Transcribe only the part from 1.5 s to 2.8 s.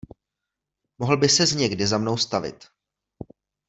někdy za mnou stavit.